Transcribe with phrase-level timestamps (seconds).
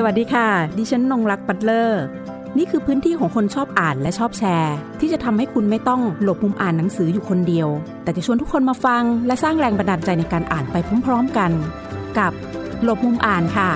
[0.00, 0.48] สวัสดีค่ะ
[0.78, 2.02] ดิฉันนงรักปัตเลอร์
[2.58, 7.68] นี่คือพื้นที่ของคนชอบอ่านและชอบแชร์ ที่จะทำให้คุณไม่ต้องหลบมุมอ่านหนังสืออยู่คนเดียว
[8.02, 11.50] แต่จะชวนทุกคนมาฟัง และสร้างแรงบันดาลใจในการอ่านไปพร้อมๆกัน
[12.18, 12.32] กับ
[12.82, 13.70] หลบมุมอ่านค่ะ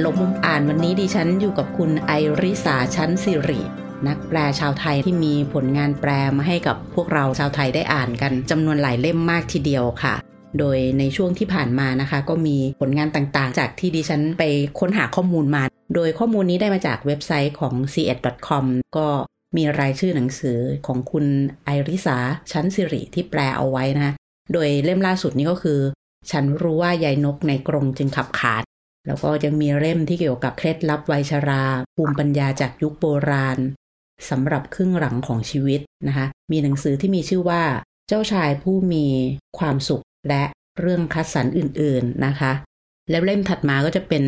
[0.00, 2.12] หลบมุมอ่านวันนี้ดิฉันอยู่กับคุณไอ
[2.42, 3.60] ริสาชั้นสิริ
[4.06, 10.14] นักแปลชาวไทยที่มีผลงานแปลมาให้กับพวกเราชาวไทยได้อ่านกันจำนวนหลายเล่มมากทีเดียวค่ะ
[10.58, 14.42] โดยในช่วงที่ผ่านมานะคะ ก็มีผลงานต่างๆ จากที่ดิฉันไป
[14.80, 15.62] ค้นหาข้อมูลมา
[15.94, 17.94] โดยข้อมูลนี้ได้มาจากเว็บไซต์ของ c
[18.24, 19.08] 1 c o m ก็
[19.56, 21.26] มีรายชื่อหนังสือของคุณ
[21.64, 22.18] ไอริสา
[22.52, 24.12] ชั้นสิริที่แปลเอาไว้นะ
[24.52, 25.80] โดยเล่มล่าสุดนี้ก็คือ
[26.30, 28.62] ฉันรู้ว่ายายนกในกรงจึงขับขาด
[29.06, 31.64] แล้วก็ยังมีเล่มที่เกี่ยวกับเคล็ดลับวัยชรา
[31.96, 33.58] ภูมิปัญญาจากยุคโบราณ
[34.30, 37.62] สำหรับครึ่งหลังของชีวิตนะคะ มีหนังสือที่มีชื่อว่า
[38.08, 39.06] เจ้าชายผู้มี
[39.58, 40.42] ความสุข และ
[40.80, 42.52] เรื่องคัดสรรอื่นๆนะคะ
[43.10, 44.24] แล้วเล่มถัดมาก็จะเป็น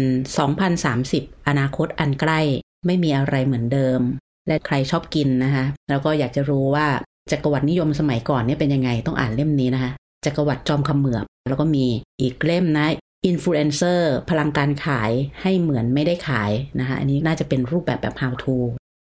[0.72, 2.41] 2030 อนาคตอันใกล้
[2.86, 4.00] ไม่มีอะไรเหมือนเดิม
[4.48, 6.86] และใครชอบกินนะคะ แล้วก็อยากจะรู้ว่า
[7.30, 9.91] จักรวรรดินิยมสมัยก่อนเนี่ยเป็นยังไงต้องอ่านเล่มนี้นะคะ
[10.25, 11.86] จักรวรรดิจอมขมือบ แล้วก็มี
[12.20, 12.86] อีกเล่มนะ
[13.27, 15.10] อินฟลูเอนเซอร์พลังการขาย
[15.42, 18.56] ให้เหมือนไม่ได้ขายนะคะอันนี้น่าจะเป็นรูปแบบแบบ how to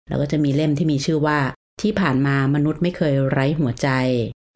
[0.08, 1.38] แล้วก็จะมีเล่มที่มีชื่อว่า
[1.82, 3.88] ที่ผ่านมามนุษย์ไม่เคยไร้หัวใจ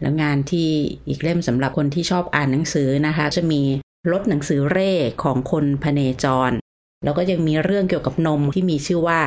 [0.00, 0.68] แล้วงานที่
[1.08, 3.62] อีกเล่มสำหรับคนที่ชอบอ่านหนังสือนะคะ จะมี
[4.10, 6.50] รถหนังสือเร่ของคนพเนจร
[7.04, 9.20] แล้วก็ยังมีเรื่องเกี่ยวกับนมที่มีชื่อว่า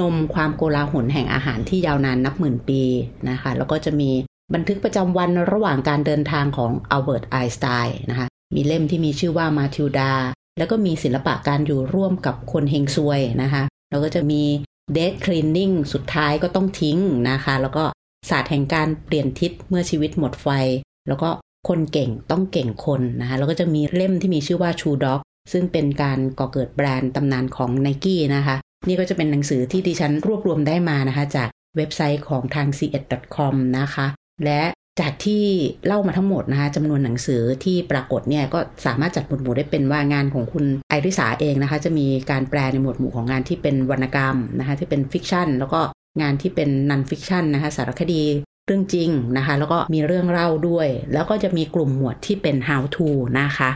[0.00, 2.82] นมความโกลาหลแห่งอาหารที่ยาวนานนับหมื่นปี
[3.28, 4.10] นะคะ แล้วก็จะมี
[4.54, 10.12] บันทึกประจำวันระหว่างการเดินทางของอัลเบิร์ตไอน์สไตน์นะคะ มีเล่มที่มีชื่อว่ามาทิลดา
[10.58, 14.42] แล้วก็มีศิลปะการอยู่ร่วมกับคนเฮงซวยนะคะ แล้วก็จะมี
[14.92, 16.98] Death Cleaning สุดท้ายก็ต้องทิ้ง
[17.30, 17.84] นะคะ แล้วก็
[18.28, 20.48] ศาสตร์แห่งการเปลี่ยนทิศเมื่อชีวิตหมดไฟ
[21.08, 21.28] แล้วก็
[21.68, 25.20] คนเก่งต้องเก่งคนนะคะแล้วก็จะมีเล่มที่มีชื่อว่า Shoe Dog
[25.52, 28.56] ซึ่งเป็นการก่อเกิดแบรนด์ตำนานของ n i กี้นะคะ
[28.86, 34.06] นี่ก็จะเป็นหนังสือที่ดิฉันรวบรวมได้มานะคะ จากเว็บไซต์ของทาง SE-ED com นะคะ
[34.44, 34.62] และ
[35.00, 35.44] จากที่
[35.86, 45.80] เล่ามาทั้งหมดนะคะจำนวนหนังสือที่ปรากฏเนี่ยก็สามารถจัดหมวดหมู่ได้เป็นว่างานของคุณไอริสาเองนะคะ จะมีการแปลในหมวดหมู่ของงานที่เป็นวรรณกรรมนะคะ ที่เป็น fiction แล้วก็
[46.20, 48.22] งานที่เป็น non-fiction นะคะสารคดี
[48.66, 53.08] เรื่องจริงนะคะ แล้วก็มีเรื่องเล่าด้วย แล้วก็จะมีกลุ่มหมวดที่เป็น how to
[53.40, 53.70] นะคะ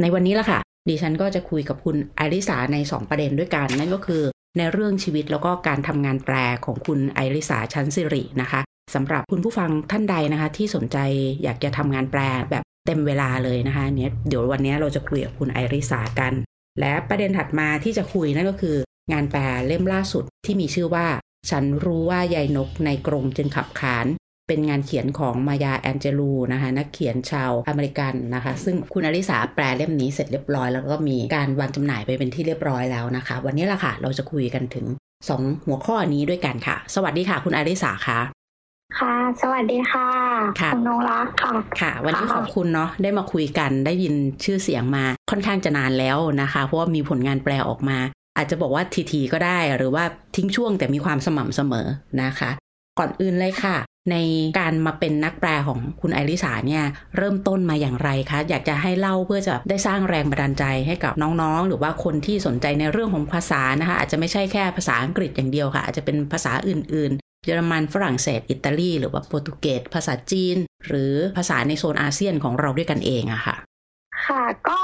[0.00, 4.22] ในวันนี้ละค่ะ ดิฉันก็จะคุยกับคุณไอริสาใน 2 ประเด็นด้วยกัน นั่นก็คือ
[4.58, 6.34] ในเรื่องชีวิตแล้วก็การทำงานแปล
[6.64, 8.60] ของคุณไอริสาชั้นศิรินะคะ
[8.94, 10.98] สำหรับคุณผู้ฟังท่านใดนะคะ ที่สนใจ
[11.42, 12.20] อยากจะทำงานแปล
[12.50, 16.32] แบบเต็มเวลาเลยนะคะเนี่ยเดี๋ยววันนี้เราจะคุยกับคุณไอริสากัน
[16.80, 18.76] และประเด็นถัดมาที่จะคุยนั่นก็คือ
[19.12, 21.06] งานแปลเล่มล่าสุดที่มีชื่อว่า
[21.50, 24.06] ฉันรู้ว่ายายนกในกรงจึงขับขาน
[24.48, 34.86] เป็นงานเขียนของมายาแอนเจลูนะคะนักเขียนชาวอเมริกันนะคะ ซึ่งคุณอริสาแปลเล่มนี้เสร็จเรียบร้อย แล้วก็มีการวางจำหน่ายไปเป็นที่เรียบร้อยแล้วนะคะ วันนี้ละค่ะเราจะคุยกันถึง
[35.28, 38.20] 2 หัวข้อนี้ด้วยกันค่ะ สวัสดีค่ะ คุณอริสาค่ะ
[38.98, 40.08] ค่ะ สวัสดีค่ะ
[40.60, 44.14] ค่ะณนงรักค่ะ ค่ะ วันนี้ขอบคุณเนาะ ได้มาคุยกัน ได้ยิน
[44.44, 47.98] ชื่อเสียงมาค่อนข้างจะนานแล้วนะคะ เพราะว่ามีผลงานแปลออกมา
[48.36, 50.04] อาจจะบอกว่าทีๆก็ได้หรือว่า
[50.36, 51.86] ทิ้งช่วงแต่มีความสม่ำเสมอ
[52.22, 52.50] นะคะ
[52.98, 53.76] ก่อนอื่นเลยค่ะ
[54.10, 54.16] ใน
[54.58, 56.84] การมาเป็นนักแปลของคุณไอริสาเนี่ย
[57.16, 70.56] เริ่มต้นมาอย่างไรคะ อยากจะให้เล่าเพื่อจะได้สร้างแรงบันดาลใจให้กับน้องๆ หรือว่าคนที่สนใจในเรื่องของภาษานะคะ อาจจะไม่ใช่แค่ภาษาอังกฤษอย่างเดียวค่ะ อาจจะเป็นภาษาอื่นๆเยอรมันฝรั่งเศส อิตาลี หรือว่าโปรตุเกสภาษาจีน
[70.86, 73.56] หรือภาษาในโซนอาเซียนของเราด้วยกันเองอะค่ะ
[74.26, 74.80] ค่ะก็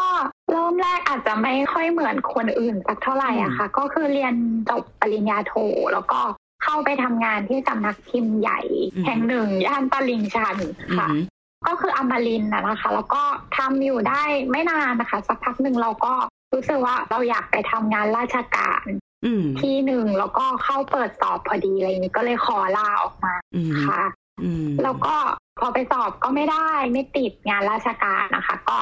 [0.98, 4.34] กอาจจะไม่ค่อยเหมือนคนอื่นสักเท่าไหร่อะค่ะ ก็คือเรียน
[4.70, 5.54] จบปริญญาโท
[5.92, 6.20] แล้วก็
[6.64, 8.60] เข้าไปทำงานที่สำนักพิมพ์ใหญ่
[8.94, 10.56] อืมแห่งหนึ่งย่านตลิ่งชัน
[10.91, 11.19] อืค่ะม
[11.66, 13.22] ก็คืออมรินทร์นะนะคะ แล้วก็
[13.56, 16.14] ทำอยู่ได้ไม่นานนะคะ สักพักหนึ่งเราก็
[16.54, 18.86] รู้สึกว่าเราอยากไปทำงานราชการ
[19.25, 24.03] อืมที่หนึ่งแล้วก็เข้าเปิดสอบพอดีอะไรอย่างนี้ก็เลยขอลาออกมาอืมค่ะ
[24.42, 25.16] อืมแล้วก็
[25.59, 28.78] พอไปสอบก็ไม่ได้ไม่ติดงานราชการนะคะ ก็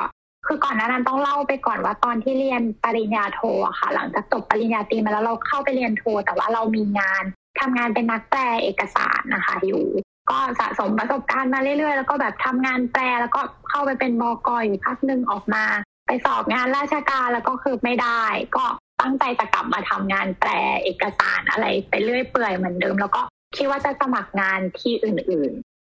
[0.46, 7.24] คือก่อนหน้านั้นต้องเล่าไปก่อนว่าตอนที่เรียนปริญญาโทอะค่ะ หลังจากจบปริญญาตรีมาแล้วเราเข้าไปเรียนโท แต่ว่าเรามีงาน
[7.60, 9.84] ทำงานเป็นนักแปลเอกสารนะคะอยู่
[10.30, 15.64] ก็สะสมประสบการณ์มาเรื่อยๆ แล้วก็แบบทำงานแปลแล้วก็เข้าไปเป็นบกอยู่พักหนึ่งออกมา
[16.06, 18.22] ไปสอบงานราชการแล้วก็คือไม่ได้
[18.56, 18.64] ก็
[19.00, 20.50] ตั้งใจจะกลับมาทำงานแปล
[20.84, 23.22] เอกสารอะไรไปเรื่อยเปื่อยเหมือนเดิม แล้วก็
[23.56, 25.52] คิดว่าจะสมัครงานที่อื่น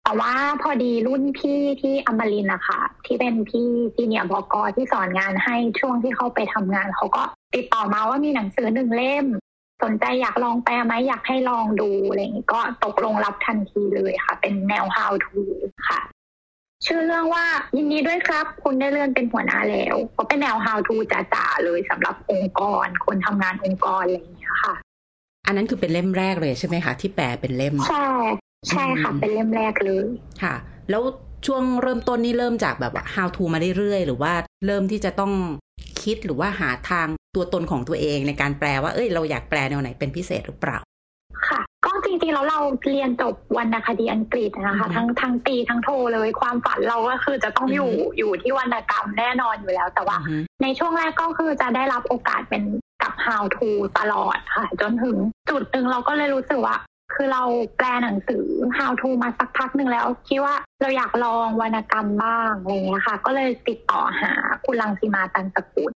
[0.07, 7.24] แต่ว่าพอดีรุ่นพี่ที่อมรินทร์นะคะที่เป็นพี่ซีเนียร์บกที่สอนงานให้ช่วงที่เขาไปทำงานเขาก็
[7.56, 9.25] ติดต่อมาว่ามีหนังสือหนึ่งเล่ม
[9.83, 15.42] สนใจอยากลองแปลไหมอยากให้ลองดูอะไรอย่างนี้ก็ตกลงรับทันทีเลยค่ะ เป็นแนว how to
[15.88, 16.00] ค่ะ
[16.86, 17.45] ชื่อเรื่องว่า
[17.77, 24.75] ยินดีด้วยครับ คุณได้เลื่อนเป็นหัวหน้าแล้วเพราะเป็นแนว how to จ๋าๆเลยสำหรับองค์กร คนทำงานองค์กรอะไรอย่างเงี้ยค่ะ
[25.45, 28.09] อันนั้นคือเป็นเล่มแรกเลยใช่ไหมคะที่แปลเป็นเล่มใช่
[28.69, 30.06] ใช่ค่ะ เป็นเล่มแรกเลย
[30.44, 30.56] ค่ะ
[30.89, 31.04] แล้ว
[31.45, 34.33] ช่วงเริ่มต้นนี่เริ่มจากแบบว่า how to มาเรื่อยๆ หรือว่า
[34.65, 35.33] เริ่มที่จะต้อง
[36.01, 40.77] คิดหรือว่าหาทางตัวตนของตัวเองในการแปลว่า เอ้ย เราอยากแปลแนวไหนเป็นพิเศษหรือเปล่า
[41.48, 42.59] ค่ะ ก็จริงๆแล้วเรา
[42.92, 52.63] เรียนจบวรรณคดีอังกฤษนะคะอือฮึทั้งทั้งตีทั้งโทเลย ความฝันเราก็คือจะต้องอยู่อือฮึอยู่ที่วรรณกรรมแน่นอนอยู่แล้ว แต่ว่าอือฮึในช่วงแรกก็คือจะได้รับโอกาสเป็น
[53.01, 53.69] กับ how to
[54.00, 55.18] ตลอดค่ะ จนถึง
[55.50, 56.75] จุดหนึ่งเราก็เลยรู้สึกว่า
[57.13, 57.44] คือเรา
[57.77, 58.45] แปลหนังสือ
[58.77, 64.31] how to มาสักพักหนึ่งแล้ว คิดว่าเราอยากลองวรรณกรรมบ้างอะไรเงี้ยค่ะ ก็เลยติดต่อหา
[64.65, 65.92] คุณลังสีมาตันสกุล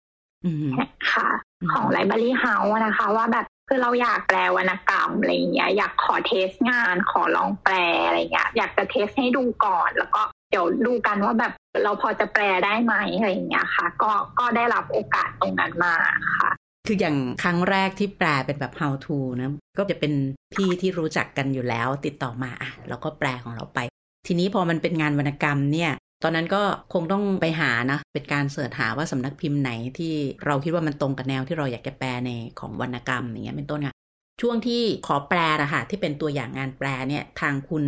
[0.45, 0.73] อืม
[1.13, 1.29] ค่ะ
[1.61, 7.75] อืมของไลบรารีเฮาส์นะคะ ว่าแบบคือเราอยากแปลวรรณกรรมอะไรเงี้ยอยากขอเทสงานขอลองแปล
[8.07, 11.53] อะไรเงี้ยอยากจะเทสให้ดูก่อน แล้วก็เดี๋ยวดูกันว่าแบบ
[11.83, 15.95] เราพอจะแปลได้ไหมอะไรเงี้ยค่ะ ก็ก็ได้รับโอกาสตรงนั้นมา
[16.39, 16.51] ค่ะ
[16.87, 20.13] คืออย่างครั้งแรกที่แปลเป็นแบบ how to นะก็จะเป็น
[20.55, 23.79] พี่ที่รู้จักกันอยู่แล้ว ติดต่อมาอะเราก็แปลของเราไป
[24.27, 25.93] ทีนี้พอมันเป็นงานวรรณกรรมเนี่ย
[26.23, 26.63] ตอนนั้นก็
[26.93, 30.15] คงต้องไปหานะ เป็นการเสิร์ชหาว่าสำนักพิมพ์ไหนที่
[30.47, 32.31] เราคิดว่ามันตรงกับแนวที่เราอยากจะแปลใน
[32.61, 33.95] ของวรรณกรรมอย่างเงี้ยเป็นต้นค่ะ
[34.41, 37.85] ช่วงที่ขอแปลนะคะที่เป็นตัวอย่างงานแปลเนี่ยทางคุณ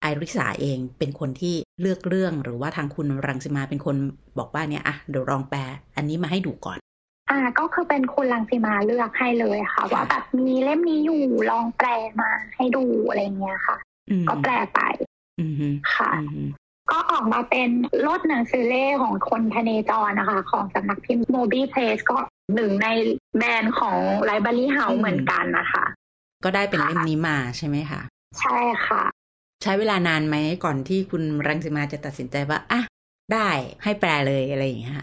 [0.00, 3.96] ไอริสาเองเป็นคนที่เลือกเรื่องหรือว่าทางคุณรังสิมาเป็นคน
[4.38, 5.60] บอกว่าเนี่ยอะเดี๋ยวลองแปล
[5.96, 6.78] อันนี้มาให้ดูก่อน
[7.30, 11.88] อ่าก็คือเป็นคุณลังสีมาเลือกให้เลยค่ะ ว่าแบบมีเล่มนี้อยู่ลองแปล
[12.20, 13.76] มาให้ดูอะไรเงี้ยค่ะ
[14.10, 14.80] อืมก็แปลไป
[15.40, 16.42] อืมฮึค่ะอืมฮึ
[16.90, 17.68] ก็ออกมาเป็น
[18.06, 22.18] รถหนังสือเล่ของคนทเนจรนะคะ ของสำนักพิมพ์โมบีเพลสก็
[22.54, 22.88] หนึ่งใน
[23.38, 25.84] แบรนด์ของไลบรารีเฮาเหมือนกันนะคะ
[26.44, 28.00] ก็ได้เป็นเล่มนี้มาใช่ไหมคะ
[28.40, 29.02] ใช่ค่ะ
[29.62, 32.80] ใช้เวลานานไหมก่อนที่คุณรังสิมาจะตัดสินใจว่าอะ
[33.32, 33.48] ได้
[33.84, 34.96] ให้แปลเลยอะไรอย่างเงี้ย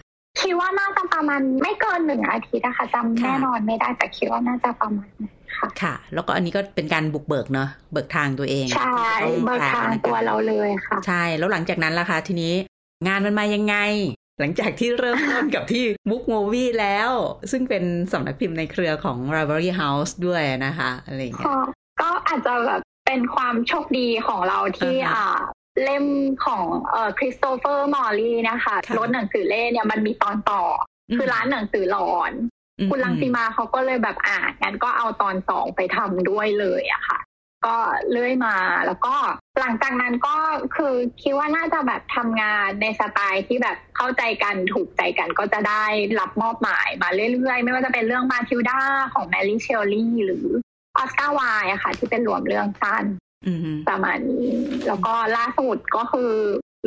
[0.43, 12.53] ค่ะคิดว่าน่าจะประมาณไม่เกินหนึ่งอาทิตย์นะคะจำค่ะแน่นอนไม่ได้แต่คิดว่าน่าจะประมาณนั้นค่ะค่ะ แล้วก็อันนี้ก็เป็นการบุกเบิกเนาะเบิกทางตัวเองใช่ที่เบิอกแปลทางนะตัวคะเราเลยค่ะ ใช่แล้วหลังจากนั้นล่ะคะทีนี้
[13.07, 13.75] งานมันมายังไง
[14.39, 17.09] หลังจากที่เริ่มต้นกับที่ Book Movie แล้ว
[17.51, 21.59] ซึ่งเป็นสำนักพิมพ์ในเครือของ Library House ด้วยนะคะอะไรอย่างเงี้ยค่ะ
[22.01, 25.27] ก็อาจจะแบบเป็นความโชคดีของเราที่อ่าฮะอ่า
[25.81, 26.05] เล่ม
[26.45, 30.63] ของเอ่อคริสโตเฟอร์มอลลี่นะคะค่ะรถหนังสือเล่เนี่ยมันมีตอนต่อ
[31.09, 32.31] อคือร้านหนังสือหลอน
[32.79, 37.19] อืมคุณลังสีมาเขาก็เลยแบบอ่านงั้นก็เอาตอนสองไปทำด้วยเลยอะค่ะ
[37.65, 37.77] ก็
[38.09, 38.55] เลื่อยมา
[38.87, 39.15] แล้วก็
[39.59, 40.35] หลังจากนั้นก็
[40.75, 45.85] คือคิดว่าน่าจะแบบทำงานในสไตล์ที่แบบเข้าใจกันถูกใจกันก็จะได้
[46.19, 48.79] รับมอบหมายมาเรื่อยๆ ไม่ว่าจะเป็นเรื่องมาทิลดา
[49.13, 50.45] ของแมรี่เชลลี่หรือ
[50.97, 53.22] ออสการ์ไวน์อะค่ะ ที่เป็นรวมเรื่องสั้นอืมฮึ
[53.89, 54.47] ประมาณนี้
[54.87, 56.31] แล้วก็ล่าสุดก็คือ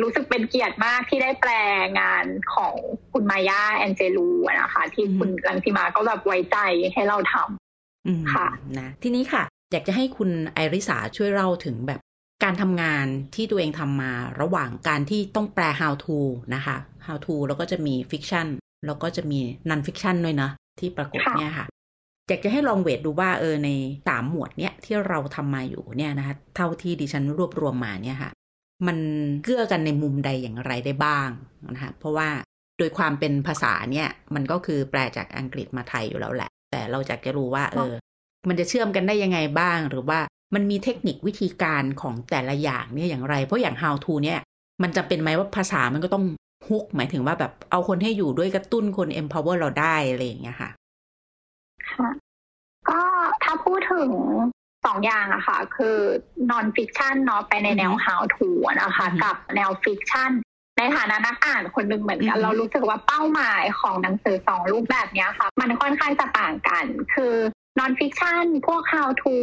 [0.01, 1.51] รู้สึกเป็นเกียรติมากที่ได้แปล
[1.99, 2.75] งานของ
[3.11, 6.57] คุณมายาแอนเจลูอะนะคะ ที่คุณลังสิมาก็แบบไว้ใจ
[6.93, 8.47] ให้เราทำอืมค่ะ
[8.79, 11.99] นะทีนี้ค่ะ อยากจะให้คุณไอริสาช่วยเล่าถึงแบบ
[12.43, 13.05] การทำงาน
[13.35, 16.17] ที่ตัวเองทำมาระหว่างการที่ต้องแปล how to
[16.55, 18.47] นะคะ how to แล้วก็จะมี fiction
[18.85, 19.39] แล้วก็จะมี
[19.69, 20.49] non fiction ด้วยนะ
[20.79, 21.65] ที่ปรากฏค่ะเนี่ยค่ะ
[22.27, 23.69] อยากจะให้ลองเวทดูว่าเออใน
[24.07, 28.31] สามหมวดเนี่ยที่เราทำมาอยู่เนี่ยนะคะเท่าที่ดิฉันรวบรวมมาเนี่ยค่ะ
[28.87, 28.97] มัน
[29.43, 31.29] เกื้อกันในมุมใดอย่างไรได้บ้าง
[31.75, 32.29] นะคะเพราะว่า
[32.77, 37.93] โดยความเป็นภาษาเนี่ยมันก็คือแปลจากอังกฤษมาไทยอยู่แล้วแหละ แต่เราอยากจะรู้ว่า เออ
[38.47, 40.19] มันจะเชื่อมกันได้ยังไงบ้าง หรือว่า
[40.55, 44.39] มันมีเทคนิควิธีการของแต่ละอย่างเนี่ยอย่างไร เพราะอย่าง how to เนี่ย
[44.83, 46.25] มันจะเป็นไหมว่าภาษามันก็ต้อง
[46.67, 50.69] ฮุกหมายถึงว่าแบบเอาคนให้อยู่ด้วยกระตุ้นคน empower เราได้อะไรอย่างเงี้ยค่ะ
[51.93, 52.09] ค่ะ
[52.89, 52.99] ก็
[53.43, 54.09] ถ้าพูดถึง
[54.85, 55.97] สองอย่างอะค่ะ คือ
[56.51, 60.31] non fiction เนาะไปในแนวอือฮึ how to อะนะคะอือฮึกับแนว fiction
[60.77, 67.33] ในฐานะนักอ่านคนหนึ่งเหมือนกันอือฮึเรารู้สึกว่าเป้าหมายของหนังสือสองรูปแบบเนี้ยค่ะ มันค่อนข้างจะต่างกัน คือ
[67.79, 69.33] non fiction พวก how to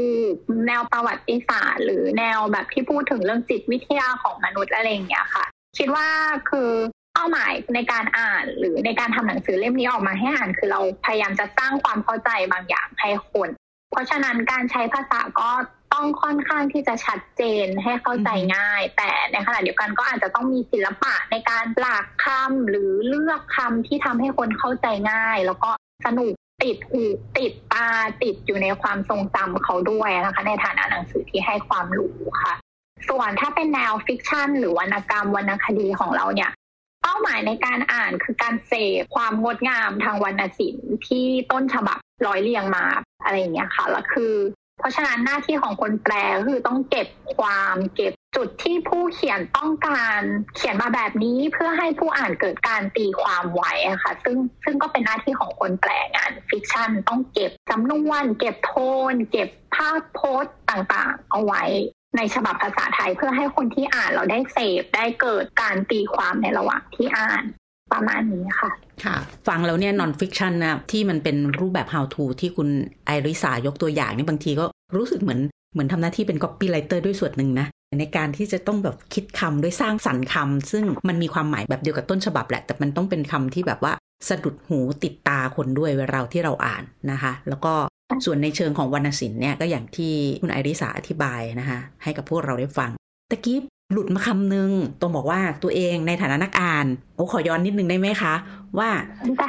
[0.67, 5.45] แนวประวัติศาสตร์ หรือแนวแบบที่พูดถึงเรื่องจิตวิทยาของมนุษย์อะไรอย่างเงี้ยค่ะ
[5.79, 6.09] คิดว่า
[6.51, 6.71] คือ
[7.15, 13.49] เป้าหมายในการอ่านหรือในการทำหนังสือเล่มนี้ออกมาให้อ่าน คือเราพยายามจะสร้างความเข้าใจบางอย่างให้คน
[13.91, 15.51] เพราะฉะนั้นการใช้ภาษาก็
[15.93, 25.71] ต้องค่อนข้างที่จะชัดเจนให้เข้าใจง่าย แต่ในขณะเดียวกันก็อาจจะต้องมีศิลปะในการหลากคำหรือเลือกคำที่ทำให้คนเข้าใจง่าย แล้วก็
[26.07, 27.03] สนุกติดหู
[27.39, 27.89] ติดตา
[28.23, 32.55] ติดอยู่ในความทรงจำเขาด้วยนะคะ ในฐานะหนังสือที่ให้ความรู้ค่ะ
[33.09, 42.85] ส่วนถ้าเป็นแนวฟิกชันหรือวรรณกรรมวรรณคดีของเราเนี่ยาหมายในการอ่านคือการเสพความงดงามทางวรรณศิลป์ที่ต้นฉบับร้อยเรียงมา
[43.25, 44.35] อะไรอย่างเงี้ยค่ะแล้วคือ
[44.79, 46.15] เพราะฉะนั้นหน้าที่ของคนแปล
[46.49, 50.21] คือต้องเก็บความเก็บจุดที่ผู้เขียนต้องการ
[50.57, 58.73] เขียนมาแบบนี้เพื่อให้ผู้อ่านเกิดการตีความไว้อะค่ะ ซึ่งซึ่งก็เป็นหน้าที่ของคนแปลงาน fiction ต้องเก็บสำนวนเก็บโท
[59.13, 61.63] น เก็บภาพโพสต์ต่างๆ เอาไว้
[62.17, 67.45] ในฉบับภาษาไทยเพื่อให้คนที่อ่านเราได้เสพได้เกิดการตีความในระหว่างที่อ่าน
[67.93, 68.71] ประมาณนี้ค่ะ
[69.05, 69.17] ค่ะ
[69.49, 72.69] ฟังแล้วเนี่ย non-fiction นะที่มันเป็นรูปแบบ how to ที่คุณ
[73.07, 74.65] ไอริสายกตัวอย่างนี่บางทีก็
[74.97, 75.41] รู้สึกเหมือน
[75.73, 77.67] เหมือนทำหน้าที่เป็น copywriter ด้วยส่วนหนึ่งนะ
[78.01, 83.93] ในการที่จะต้องแบบคิดคำด้วยสร้างสรรค์คำซึ่งมันมีความหมายแบบเดียวกับต้นฉบับแหละ แต่มันต้องเป็นคำที่แบบว่า
[84.29, 87.75] สะดุดหูติดตาคนด้วยเวลาที่เราอ่านนะคะ แล้วก็
[88.25, 92.91] ส่วนในเชิงของวรรณศิลป์เนี่ยก็อย่างที่คุณไอริสาอธิบายนะคะให้กับพวกเราได้ฟัง
[93.31, 93.59] ตะกี้
[93.93, 94.71] หลุดมาคำหนึ่ง
[95.01, 98.35] ตรงบอกว่าตัวเองในฐานะนักอ่าน โอ้ขอย้อนนิดนึงได้ไหมคะ
[98.79, 98.91] ว่า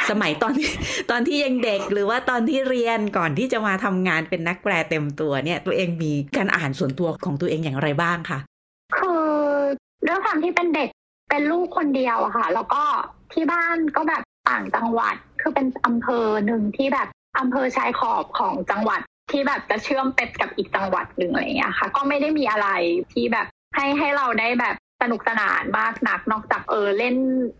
[0.09, 0.69] สมัยตอนที่
[1.11, 8.39] ตอนที่ยังเด็กหรือว่าตอนที่เรียนก่อนที่จะมาทำงานเป็นนักแปลเต็มตัวเนี่ย ตัวเองมีการอ่านส่วนตัวของตัวเองอย่างไรบ้างคะ
[8.97, 9.25] คือ
[10.03, 10.89] เรื่องความที่เป็นเด็ก
[11.29, 12.83] เป็นลูกคนเดียวอะค่ะ แล้วก็
[13.33, 17.07] ที่บ้านก็แบบต่างจังหวัดคือเป็นอำเภอหนึ่งที่แบบ
[17.39, 19.01] อำเภอชายขอบของจังหวัด
[19.31, 22.67] ที่แบบจะเชื่อมเป็ดกับอีกจังหวัดหนึ่งอะไรเงี้ยค่ะ ก็ไม่ได้มีอะไร
[23.13, 27.15] ที่แบบให้ให้เราได้แบบสนุกสนานมากนักนอกจากเออเล่น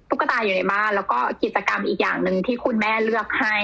[0.09, 3.55] ตุ๊กตาอยู่ในบ้านแล้วก็กิจกรรมอีกอย่างหนึ่งที่คุณแม่เลือกให้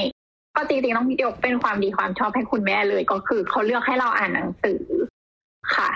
[0.55, 4.83] ก็จริงๆต้องยกเป็นความดีความชอบให้คุณแม่เลยก็คือเขาเลือกให้เราอ่านหนังสือ
[5.75, 5.89] ค่ะ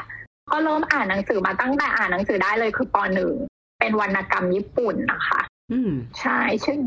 [0.51, 3.33] ก็เริ่มอ่านหนังสือมาตั้งแต่อ่านหนังสือได้เลยคือปหนึ่ง
[3.79, 5.41] เป็นวรรณกรรมญี่ปุ่นนะคะ
[5.71, 6.77] อืมใช่ชื่อ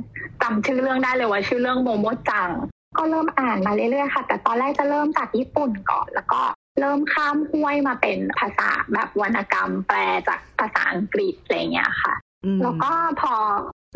[0.42, 2.50] จำชื่อเรื่องได้เลยว่า ชื่อเรื่องโมโมจัง
[2.96, 6.40] ก็เริ่มอ่านมาเรื่อยๆค่ะ แต่ตอนแรกจะเริ่มจากญี่ปุ่นก่อน แล้วก็
[6.80, 12.14] เริ่มข้ามห้วยมาเป็นภาษาแบบวรรณกรรม แปลจากภาษาอังกฤษอะไรเงี้ยค่ะ
[12.62, 13.34] แล้วก็พอ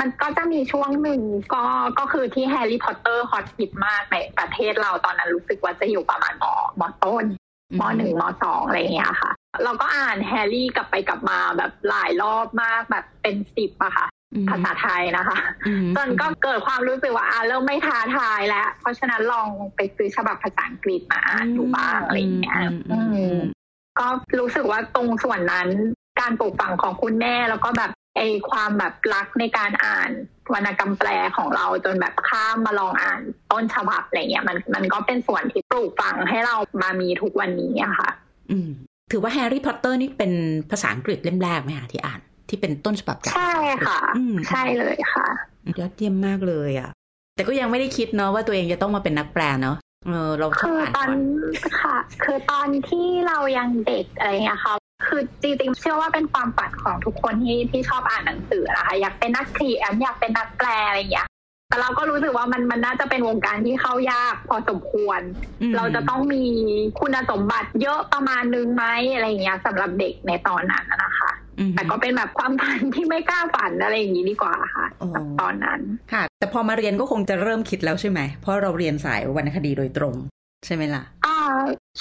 [0.01, 1.21] มันก็จะมีช่วงหนึ่ง
[1.55, 1.65] ก็
[1.99, 6.45] ก็คือที่แฮร์รี่พอตเตอร์ฮอตฮิตมากในประเทศเราตอนนั้นรู้สึกว่าจะอยู่ประมาณม
[6.81, 7.25] มต้น
[7.81, 9.33] มหนึ่งมสองอะไรเงี้ยค่ะ
[9.65, 14.07] เราก็อ่านแฮร์รี่กลับไปกลับมาแบบหลายรอบมากแบบเป็นสิบอะค่ะ
[14.49, 15.39] ภาษาไทยนะคะ
[15.97, 22.59] จนก็เกิดความรู้สึกว่าอ่าเริ่มไม่ท้าทายแล้ว เพราะฉะนั้นลองไปซื้อฉบับภาษาอังกฤษมาอ่านดูบ้างอะไรอย่างเงี้ย
[23.99, 24.07] ก็
[24.41, 25.69] รู้สึกว่าตรงส่วนนั้น
[26.21, 30.11] การปลูกฝังของคุณแม่แล้วก็แบบไอความแบบรักในการอ่าน
[30.53, 33.21] วรรณกรรมแปลของเราจนแบบข้ามมาลองอ่าน
[33.53, 38.11] ต้นฉบับอะไรเงี้ยมันมันก็เป็นส่วนที่ปลูกฝังให้เรามามีทุกวันนี้อะค่ะ
[38.51, 38.69] อืม
[39.11, 40.33] ถือว่าแฮร์รี่พอตเตอร์นี่เป็น
[40.71, 42.21] ภาษาอังกฤษเล่มแรกไหมคะที่อ่าน
[42.53, 43.55] ที่เป็นต้นฉบับจากใช่
[43.87, 44.01] ค่ะ
[44.49, 45.27] ใช่เลยค่ะ
[45.79, 46.91] ยอดเยี่ยมมากเลยอะ
[47.35, 51.09] แต่ก็ยังไม่ได้คิดเนาะว่าตัวเองจะต้องมาเป็นนักแปลเนาะเออเราคือตอน
[51.81, 54.75] ค่ะ คือตอนที่เรายังเด็กอะไรเงี้ยค่ะ
[55.07, 61.29] คือจริงๆเชื่อว่าเป็นความฝันของทุกคนที่ที่ชอบอ่านหนังสือนะคะอยากเป็นนักเขียนอยากเป็นนักแปลอะไรอย่างเงี้ย
[61.69, 65.21] แต่เราก็รู้สึกว่ามันมันน่าจะเป็นวงการที่เข้ายากพอสมควร
[65.77, 66.45] เราจะต้องมี
[67.01, 71.02] คุณสมบัติเยอะประมาณนึงไหมอะไรอย่างเงี้ยสำหรับเด็กในตอนนั้นนะคะ
[71.77, 74.87] แต่ก็เป็นแบบความฝันที่ไม่กล้าฝันอะไรอย่างนี้ดีกว่าค่ะ
[75.41, 75.81] ตอนนั้น
[76.13, 80.15] ค่ะ แต่พอมาเรียนก็คงจะเริ่มคิดแล้วใช่ไหม เพราะเราเรียนสายวรรณคดีโดยตรง
[80.67, 81.39] ใช่ไหมล่ะอ่า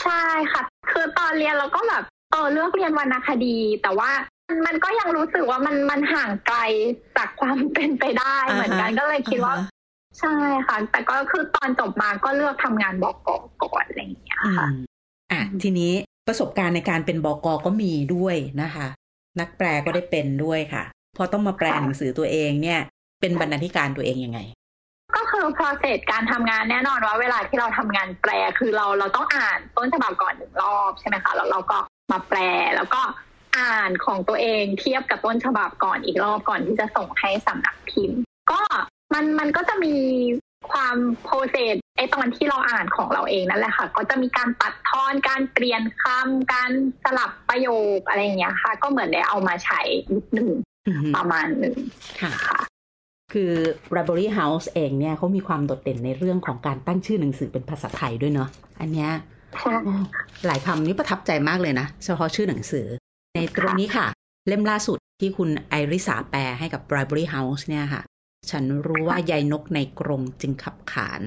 [0.02, 4.12] ใช่ค่ะ คือตอนเรียนเราก็แบบเออเลือกเรียนวรรณคดี แต่ว่า
[4.66, 6.60] มันก็ยังรู้สึกว่ามันมันห่างไกล
[7.18, 9.56] จากความเป็นไปได้เหมือนกันก็เลยคิดว่า
[10.20, 10.36] ใช่
[10.68, 13.16] ค่ะ แต่ก็คือตอนจบมาก็เลือกทำงานบอก
[13.64, 14.68] ก่อนอะไรอย่างเงี้ยค่ะ
[15.32, 15.92] อะทีนี้
[16.28, 18.88] ประสบการณ์ในการเป็นบอกก็มีด้วยนะคะ
[19.40, 20.84] นักแปลก็ได้เป็นด้วยค่ะ
[21.18, 22.80] พอต้องมาแปลหนังสือตัวเองเนี่ย
[23.22, 24.40] เป็นบรรณาธิการตัวเองยังไง
[25.16, 31.78] ก็คือ process การทำงานแน่นอนว่าเวลาที่เราทำงานแปลคือเราเราต้องอ่านต้นฉบับก่อนหนึ่งรอบใช่ไหมคะแล้วเราก็
[32.12, 32.40] มาแปล
[32.76, 33.02] แล้วก็
[33.58, 38.20] อ่านของตัวเองเทียบกับต้นฉบับก่อนอีกรอบก่อนที่จะส่งให้สำนักพิมพ์
[38.52, 38.60] ก็
[39.14, 39.96] มันมันก็จะมี
[40.70, 46.72] ความโปรเซสไอตอนที่เราอ่านของเราเองนั่นแหละค่ะ ก็จะมีการตัดทอนการเปลี่ยนคำการ
[47.04, 49.82] สลับประโยคอะไรอย่างเงี้ยค่ะ ก็เหมือนได้เอามาใช้
[50.16, 50.50] นิดหนึ่ง
[51.16, 51.76] ประมาณหนึ่ง
[52.22, 52.60] ค่ะ
[53.34, 53.54] คือ
[53.96, 58.50] Library House เองเนี่ยเขามีความโดดเด่นในเรื่องของการตั้งชื่อหนังสือเป็นภาษาไทยด้วยเนาะ
[58.80, 59.12] อันเนี้ย
[60.46, 62.86] หลายคำนี้ประทับใจมากเลยนะ เฉพาะชื่อหนังสือ
[63.36, 64.06] ในตรงนี้ค่ะ
[64.48, 68.02] เล่มล่าสุดที่คุณไอริสาแปลให้กับ Library House เนี่ยค่ะ
[68.50, 71.22] ฉันรู้ว่ายายนกในกรงจึงขับขาน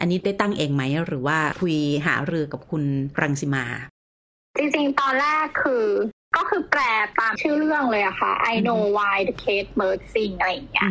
[0.00, 2.82] อันนี้ได้ตั้งเองไหมหรือว่าคุยหารือกับคุณ
[3.20, 3.64] รังสิมา
[4.56, 5.86] จริงๆ ตอนแรกคือ
[6.36, 6.82] ก็คือแปล
[7.20, 10.90] ตามชื่อเรื่องเลยอะค่ะ I know why the cat bird sing อะไรอย่างเงี้ย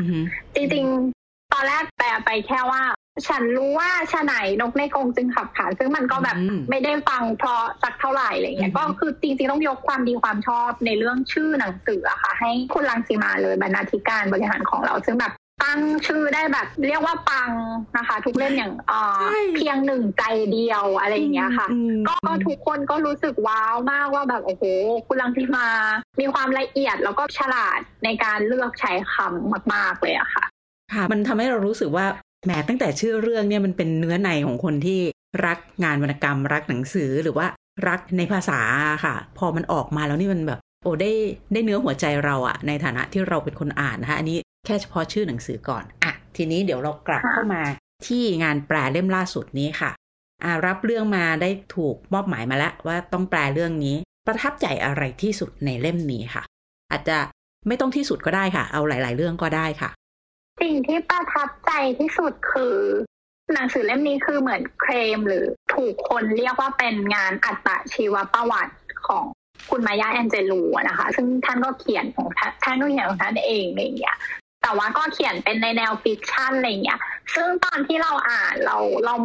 [0.56, 2.82] จริงๆ ตอนแรกแปลไปแค่ว่า
[3.28, 6.38] ฉันรู้ว่าชะไหนนกในกรงจึงขับขาน ซึ่งมันก็แบบ
[6.70, 17.52] ไม่ได้ฟังเพราะสักเท่าไหร่อะไรเงี้ยก็คือจริงๆ ต้องยกความดีความชอบในเรื่องชื่อหนังสืออะค่ะ ให้คุณรังสีมาเลยบรรณาธิการบริหารของเรา ซึ่งแบบ ตั้งชื่อได้แบบเรียกว่าปัง
[17.98, 18.74] นะคะ ทุกเล่มอย่าง
[19.56, 21.68] เพียงหนึ่งใจเดียวอะไรอย่างเงี้ยค่ะ
[22.08, 24.64] ก็ทุกคนก็รู้สึกว้าวมากว่าแบบโอ้โห
[25.08, 25.68] คุณลังทิมา
[26.20, 30.46] มีความละเอียดแล้วก็ฉลาดในการเลือกใช้คำมาก ๆเลยอะค่ะ
[30.94, 32.06] ค่ะมันทำให้เรารู้สึกว่า
[32.46, 35.00] แหมตั้งแต่ชื่อเรื่องเนี่ยมันเป็นเนื้อในของคนที่
[35.46, 37.48] รักงานวรรณกรรม รักหนังสือหรือว่า
[37.88, 38.60] รักในภาษา
[39.06, 41.12] ค่ะ พอมันออกมาแล้วนี่มันแบบ โอ้ได้
[41.54, 47.62] ได้เนื้อหัวใจเราอะในฐานะที่เราเป็นคนอ่านนะคะอันนี้ แค่เฉพาะชื่อหนังสือก่อนอะทีนี้เดี๋ยวเรากลับเข้ามา
[48.08, 49.92] ที่งานแปลเล่มล่าสุดนี้ค่ะ
[50.44, 53.96] อ่ารับเรื่องมาได้ถูกมอบหมายมาแล้วว่าต้องแปลเรื่องนี้
[54.28, 56.44] ประทับใจอะไรที่สุดในเล่มนี้ค่ะ
[56.92, 57.18] อาจจะ
[57.68, 59.90] ไม่ต้องที่สุดก็ได้ค่ะ เอาหลาย ๆ เรื่องก็ได้ค่ะ
[60.62, 62.76] สิ่งที่ประทับใจที่สุดคือ
[63.54, 68.76] หนังสือเล่มนี้คือเหมือนเคลมหรือถูกคนเรียกว่าเป็นงานอัตชีวประวัติ
[69.08, 69.26] ของ
[69.70, 72.28] คุณมายาแอนเจลูนะคะ ซึ่งท่านก็เขียนของ
[72.64, 74.18] ท่านก็เขียนของท่านเองอะไรอย่างเงี้ย
[74.64, 77.00] แต่ว่าก็เขียนเป็นในแนว fiction อะไรเงี้ย
[77.36, 79.16] ซึ่งตอนที่เราอ่านเราเรา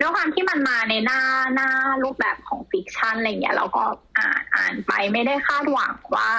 [0.00, 1.20] ด้วยความที่มันมาในหน้า
[1.54, 1.70] หน้า
[2.04, 3.84] รูปแบบของ fiction อะไรเงี้ยเราก็
[4.18, 6.30] อ่านอ่านไปไม่ได้คาดหวังว่า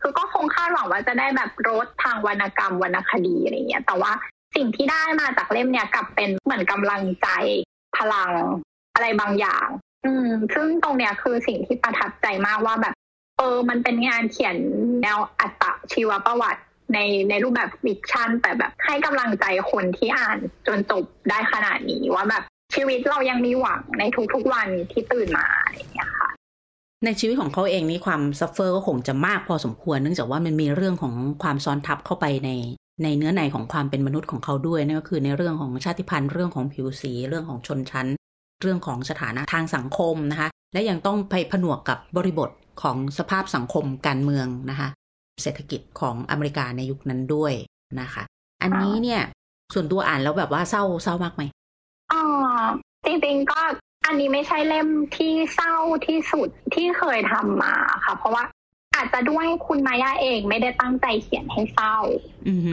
[0.00, 4.12] คือก็คงคาดหวังว่าจะได้แบบรสทางวรรณกรรมวรรณคดีอะไรเงี้ย แต่ว่า
[4.56, 7.28] สิ่งที่ได้มาจากเล่มเนี้ยกลับเป็นเหมือนกำลังใจ
[7.96, 8.32] พลัง
[8.94, 9.66] อะไรบางอย่าง
[10.04, 12.94] อืม ซึ่งตรงเนี้ยคือสิ่งที่ประทับใจมากว่าแบบ
[13.38, 14.56] เออ มันเป็นงานเขียน
[15.02, 16.62] แนวอัตชีวประวัติ
[16.92, 16.98] ใน
[17.30, 22.42] ในรูปแบบ fiction แต่แบบให้กำลังใจคนที่อ่านจนจบได้ขนาดนี้ว่าแบบ
[22.74, 24.02] ชีวิตเรายังมีหวังใน
[24.34, 26.30] ทุกๆวันที่ตื่นมาอะไรอย่างเงี้ยค่ะ
[27.04, 32.50] ในชีวิตของเขาเองนี่ความ suffer ก็คงจะมากพอสมควร เนื่องจากว่ามันมีเรื่องของความซ้อนทับเข้าไปใน
[33.02, 38.06] ในเนื้อในของความเป็นมนุษย์ของเขาด้วยนั่นก็คือในเรื่องของชาติพันธุ์เรื่องของผิวสีเรื่องของชนชั้น
[38.62, 42.50] เรื่องของสถานะทางสังคมนะคะ และยังต้องไปผนวกกับบริบท
[42.82, 44.88] ของสภาพสังคมการเมืองนะคะ
[45.42, 47.52] เศรษฐกิจของอเมริกาในยุคนั้นด้วย
[48.00, 48.22] นะคะ
[48.62, 49.22] อันนี้เนี่ย
[49.74, 51.42] ส่วนตัวอ่านแล้วแบบว่าเศร้าเศร้ามากไหม
[52.12, 52.22] อ๋อ
[53.04, 53.60] จริงๆก็
[54.06, 55.74] อันนี้ไม่ใช่เล่มที่เศร้า
[56.06, 57.74] ที่สุดที่เคยทำมา
[58.04, 58.44] ค่ะ เพราะว่า
[58.94, 61.96] อาจจะด้วยคุณมายาเองไม่ได้ตั้งใจเขียนให้เศร้า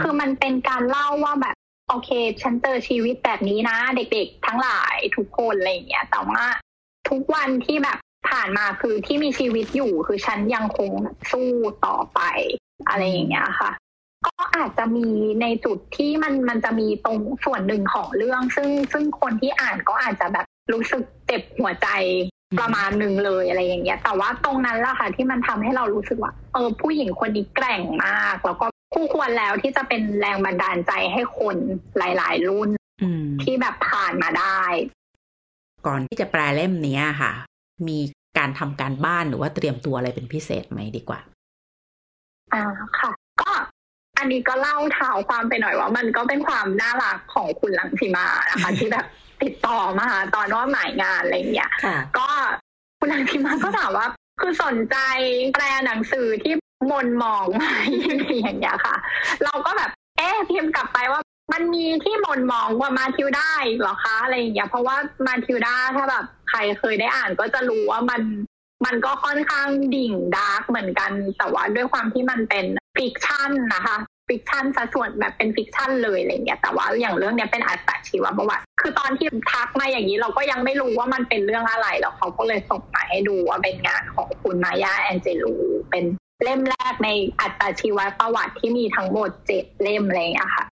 [0.01, 1.55] คือมันเป็นการเล่าว่าแบบ
[1.89, 2.09] โอเค
[2.41, 6.43] ฉันเจอชีวิตแบบนี้นะ เด็กๆ ทั้งหลายทุกคนอะไรอย่างเงี้ยแต่ว่า
[7.09, 7.97] ทุกวันที่แบบ
[8.29, 10.91] ผ่านมาคือที่มีชีวิตอยู่คือฉันยังคง
[11.31, 11.49] สู้
[11.85, 12.19] ต่อไป
[12.89, 13.71] อะไรอย่างเงี้ยค่ะ
[14.27, 15.07] ก็อาจจะมี
[15.41, 21.87] ในจุดที่มันมันจะมีตรงส่วนหนึ่งของเรื่อง ซึ่งซึ่งคนที่อ่านก็อาจจะแบบรู้สึกเจ็บหัวใจ
[22.59, 31.55] ประมาณหนึ่งเลยอะไรอย่างเงี้ย แต่ว่าตรงนั้นแหละค่ะ ที่มันทำให้เรารู้สึกว่า เออ ผู้หญิงคนนี้แกร่งมาก แล้วก็คู่ควรแล้วที่จะเป็นแรงบันดาลใจให้คน
[31.97, 32.69] หลาย ๆ รุ่น
[33.43, 34.61] ที่แบบผ่านมาได้
[35.85, 37.31] ก่อนที่จะแปลเล่มนี้ค่ะ
[37.87, 37.97] มี
[38.37, 41.19] การทำการบ้านหรือว่าเตรียมตัวอะไรเป็นพิเศษไหมดีกว่า
[42.53, 42.63] อ่า
[42.99, 43.51] ค่ะ ก็
[44.17, 49.05] อันนี้ก็เล่าเท้าความไปหน่อยว่า มันก็เป็นความน่ารักของคุณลังสีมานะคะ ที่แบบ
[49.43, 51.71] ติดต่อมาตอนว่าหมายงานอะไรเงี้ย
[52.17, 52.27] ก็
[52.99, 54.07] คุณลังสีมาก็ถามว่า
[54.39, 54.97] คือสนใจ
[55.53, 56.53] แปลหนังสือที่
[56.91, 57.65] หม่นหมองไหม
[58.39, 58.95] อย่างเงี้ยค่ะ
[59.43, 68.21] เราก็แบบเอ๊ะพิมพ์กลับไปว่า มันมีที่หม่นหมองกว่ามาทิลด้าได้หรอคะอะไรอย่างเงี้ยเพราะว่ามาทิลด้าถ้าแบบใครเคยได้อ่านก็จะรู้ว่ามัน
[68.85, 72.65] มันก็ค่อนข้างดิ่ง dark เหมือนกัน แต่ว่าด้วยความที่มันเป็น
[72.97, 73.95] fiction นะคะ
[74.29, 85.55] fiction สัดส่วนแบบเป็น fiction เลยอะไรเงี้ยแต่ว่าอย่างเรื่องนี้เป็นอัตชีวประวัติ คือตอนที่ทักมาอย่างนี้เราก็ยังไม่รู้ว่ามันเป็นเรื่องอะไรแล้วเขาก็เลยส่งมาให้ดูว่าเป็นงานของคุณมายาแอนเจลู
[85.91, 86.03] เป็น
[86.43, 87.09] เล่มแรกใน
[87.39, 90.65] อัตชีวประวัติที่มีทั้งหมดเจ็ดเล่มเงี้ยค่ะ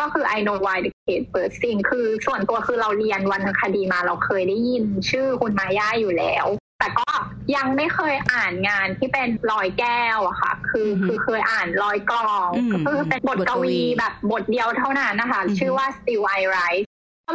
[0.00, 6.46] ก็คือ I know why the case burst สิ่งคือส่วนตัวคือเราเรียนวรรณคดีมาเราเคยได้ยินชื่อคุณมาย่าอยู่แล้ว
[6.80, 7.08] แต่ก็
[7.56, 16.86] ยังไม่เคยอ่านงานที่เป็นรอยแก้วอะค่ะ คือคือเคยอ่านรอยกลองก็คือเป็นบทกวีแบบบทเดียวเท่านั้นนะคะ ชื่อว่า Still I Rise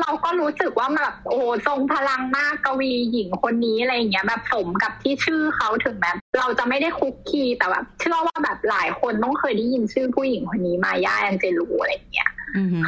[0.02, 12.30] เราก็รู้สึกว่าแบบโอ้ทรงพลังมากกวีหญิงคนนี้อะไรอย่างเงี้ยแบบสมกับที่ชื่อเขาถึงแบบเราจะไม่ได้คุกคีแต่แบบเชื่อว่าแบบหลายคนต้องเคยได้ยินชื่อผู้หญิงคนนี้มาย่าแอนเจลูอะไรอย่างเงี้ย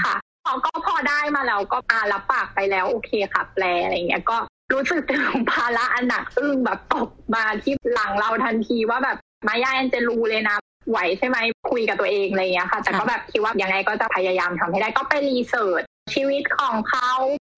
[0.04, 4.38] ค่ะเขาก็พอได้มาแล้วก็อารับปากไปแล้วโอเคค่ะ แปลอะไรเงี้ยก็
[4.74, 10.58] รู้สึกถึงภาระอันหนักอึ้งแบบตกมาที่หลังเราทันทีว่าแบบมายาแอนเจลูเลยนะ
[10.90, 11.38] ไหวใช่ไหม
[11.72, 17.12] คุยกับตัวเองอะไรเงี้ยค่ะ แต่ก็แบบคิดว่ายังไงก็จะพยายามทำให้ได้ก็ไป research ชีวิตของเขา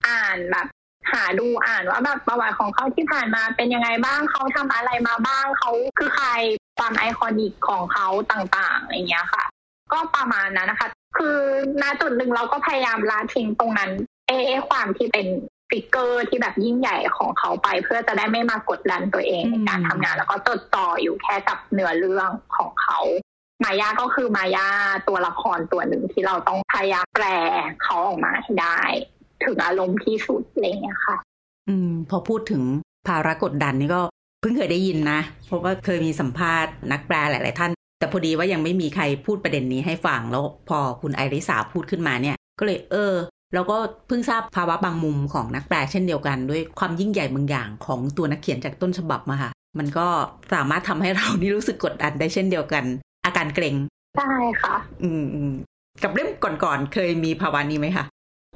[0.08, 0.68] อ่านแบบ
[1.12, 6.30] หาดูอ่านว่าแบบประวัติของเขาที่ผ่านมาเป็นยังไงบ้างเขาทำอะไรมาบ้างเขาคือใคร
[6.78, 9.44] ความ iconic ของเขาต่างๆอะไรเงี้ยค่ะ
[9.92, 10.88] ก็ประมาณนั้นนะคะ
[11.18, 11.38] คือ
[11.82, 13.92] ณจุดหนึ่งเราก็พยายามละทิ้งตรงนั้น
[14.28, 14.32] เอ
[14.70, 15.28] ความที่เป็น
[15.70, 23.00] figure ที่แบบยิ่งใหญ่ของเขาไป เพื่อจะได้ไม่มากดดันตัวเองในการทำงาน แล้วก็จดจ่ออยู่แค่กับเนื้อเรื่องของเขา
[23.64, 24.68] มายาก็คือมายา
[25.08, 27.26] ตัวละครตัวหนึ่งที่เราต้องพยายามแปล
[27.84, 28.80] เขาออกมาให้ได้
[29.46, 31.18] ถึงอารมณ์ที่สุดอะไรเงี้ยค่ะ
[31.70, 32.64] อืม พอพูดถึง
[33.08, 34.02] ภาระกดดันนี่ก็
[34.42, 37.72] เพิ่งเคยได้ยินนะ เพราะว่าเคยมีสัมภาษณ์นักแปลหลาย ๆ ท่าน
[38.06, 43.14] แต่พอดีว่ายังไม่มีใครพูดประเด็นนี้ให้ฟังแล้วพอคุณไอริสาพูดขึ้นมาเนี่ย ก็เลยเออ
[43.54, 50.08] แล้วก็เพิ่งทราบภาวะบางมุมของนักแปลเช่นเดียวกันด้วยความยิ่งใหญ่บางอย่างของตัวนักเขียนจากต้นฉบับมาค่ะ มันก็
[50.54, 52.84] สามารถทำให้เรานี่รู้สึกกดดันได้เช่นเดียวกัน
[53.26, 53.76] อาการเกรง
[54.18, 55.54] ใช่ค่ะ อืมอืม
[56.04, 58.06] กับเล่มก่อนๆเคยมีภาวะนี้ไหมคะ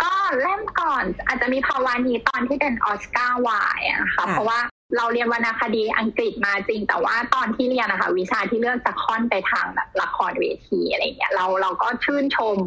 [0.03, 4.59] ก็เล่มก่อนอาจจะมีภาวะนี้ตอนที่เป็นออสการ์วายอะค่ะเพราะว่า
[4.97, 12.57] เราเรียนวรรณคดีอังกฤษมาจริง แต่ว่าตอนที่เรียนนะคะวิชาที่เลือกจะค่อนไปทางแบบละครเวทีอะไรเงี้ยเราเราก็ชื่นชม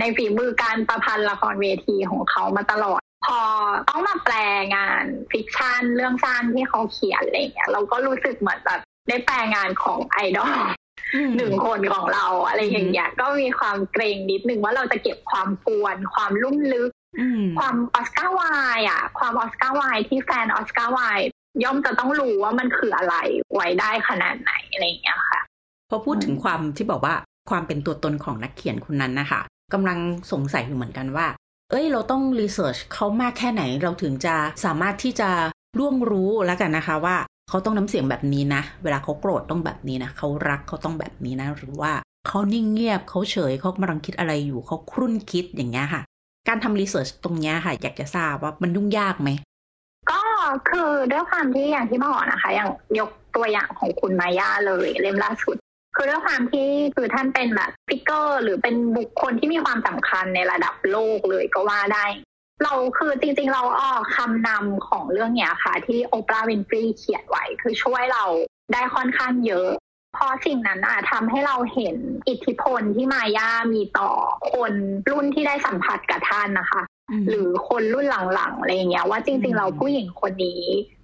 [0.00, 3.40] ในฝีมือการประพันธ์ละครเวทีของเขามาตลอด พอ
[3.88, 4.34] ต้องมาแปล
[4.74, 10.54] งานฟิกชันเรื่องสั้นที่เขาเขียนอะไรเงี้ยเราก็รู้สึกเหมือนแบบได้แปลงานของไอดอล
[11.36, 16.90] หนึ่งคนของเราอะไรอย่างเงี้ยก็มีความเกรงนิดนึงว่าเราจะเก็บความปวนความลุ่มลึก
[17.58, 21.20] ความออสการ์วายอะ ความออสการ์วายที่แฟนออสการ์วาย
[21.64, 23.14] ย่อมจะต้องรู้ว่ามันคืออะไร
[23.54, 25.40] ไว้ได้ขนาดไหนอะไรอย่างเงี้ยค่ะ
[25.90, 27.14] พอพูดถึงความที่บอกว่า
[27.50, 29.40] ความเป็นตัวตนของนักเขียนคนนั้นนะคะ
[29.72, 29.98] กำลัง
[30.32, 31.26] สงสัยอยู่เหมือนกันว่า
[31.70, 34.34] เอ้ย เราต้องรีเสิร์ชเขามากแค่ไหนเราถึงจะ
[34.64, 35.30] สามารถที่จะ
[35.78, 37.16] ร่วงรู้แล้วกันนะคะว่า
[37.48, 41.92] เขาต้องน้ำเสียงแบบนี้นะ เวลาเขาโกรธต้องแบบนี้นะเขารักเขาต้องแบบนี้นะ หรือว่า
[42.28, 46.02] เขานิ่งเงียบเขาเฉยเขากำลังคิดอะไรอยู่เขาครุ่นคิดอย่างเงี้ยค่ะ
[46.48, 49.30] การทำ research ตรงเนี้ยค่ะ อยากจะทราบว่ามันยุ่งยากไหม
[50.70, 55.56] คือด้วยความที่อย่างที่บอกนะคะ อย่างยกตัวอย่างของคุณมายาเลยเล่มล่าสุด
[55.96, 62.06] คือด้วยความที่คือท่านเป็นแบบ figure หรือเป็นบุคคลที่มีความสำคัญในระดับโลกเลยก็ว่าได้
[62.64, 68.24] เราคือจริงๆ เราออกคำนำของเรื่องเนี้ยค่ะ ที่โอปราห์วินฟรีเขียนไว้คือช่วยเรา
[68.72, 69.68] ได้ค่อนข้างเยอะ
[70.14, 71.96] เพราะสิ่งนั้นอะทำให้เราเห็น
[72.28, 74.10] อิทธิพลที่มาย่ามีต่อ
[74.52, 74.72] คน
[75.10, 76.82] รุ่นที่ได้สัมผัสกับท่านนะคะ
[77.28, 80.62] หรือคนรุ่นหลังๆอะไรเงี้ยว่าจริง ๆ เราผู้หญิงคนนี้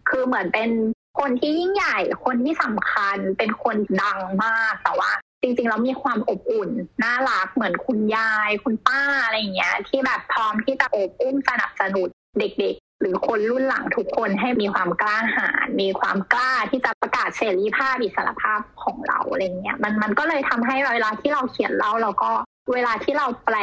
[0.09, 0.71] คือเหมือนเป็น
[1.19, 5.11] คนที่ยิ่งใหญ่ คนที่สำคัญเป็นคนดังมาก แต่ว่า
[5.43, 6.71] จริงๆแล้วมีความอบอุ่น
[7.03, 12.09] น่ารักเหมือนคุณยาย คุณป้าอะไรเงี้ย ที่แบบพร้อมที่จะโอบอุ้มสนับสนุน
[12.39, 22.31] เด็กๆ หรือคนรุ่นหลังทุกคนให้มีความกล้าหาญมีความกล้าที่จะประกาศเสรีภาพอิสรภาพของเราอะไรเงี้ยมันมันก็เลยทำให้เวลาที่เราเขียนเล่าเราก็
[22.73, 23.57] เวลาที่เราแปล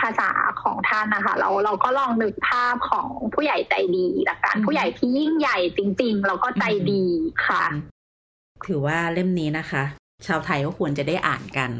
[0.00, 0.30] ภาษา
[0.62, 7.04] ของท่านนะคะ เราเราก็ลองนึกภาพของผู้ใหญ่ใจดีละกันผู้ใหญ่ที่ยิ่งใหญ่จริง ๆ แล้วก็ใจดี
[7.46, 7.62] ค่ะ
[8.66, 9.82] ถือว่าเล่มนี้นะคะ
[10.26, 11.70] ชาวไทยก็ควรจะได้อ่านกัน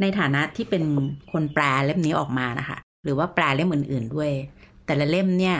[0.00, 0.84] ในฐานะที่เป็น
[1.32, 4.30] คนแปลเล่มนี้ออกมานะคะ หรือว่าแปลเล่มอื่น ๆด้วย
[4.86, 5.56] แต่ละเล่มเนี่ย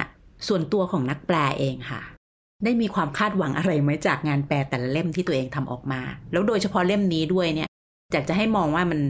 [0.48, 2.00] ส่วนตัวของนักแปลเองค่ะ
[2.64, 6.00] ได้มีความคาดหวังอะไรไหมจากงานแปลแต่ละเล่มที่ตัวเองทำออกมา
[6.32, 7.68] แล้วโดยเฉพาะเล่มนี้ด้วยเนี่ย
[8.12, 9.00] อยากจะให้มองว่ามัน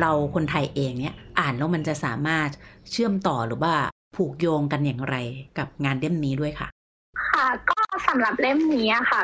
[0.00, 2.48] เราคนไทยเองเนี่ยอ่านแล้วมันจะสามารถ
[2.90, 3.74] เชื่อมต่อหรือว่า
[4.16, 5.16] ผูกโยงกันอย่างไร
[5.58, 6.68] กับงานเล่มนี้ด้วยค่ะ
[7.30, 9.22] ค่ะก็สำหรับเล่มนี้ค่ะ